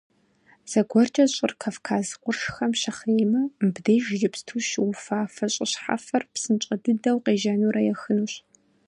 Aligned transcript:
Зыгуэркӏэ 0.71 1.25
щӏыр 1.33 1.53
Кавказ 1.61 2.07
къуршхэм 2.21 2.71
щыхъеймэ, 2.79 3.41
мыбдеж 3.63 4.03
иджыпсту 4.15 4.59
щыуфафэ 4.67 5.45
щӏы 5.53 5.65
щхьэфэр 5.71 6.23
псынщӏэ 6.33 6.75
дыдэу 6.83 7.17
къежьэнурэ 7.23 7.81
ехынущ. 7.93 8.33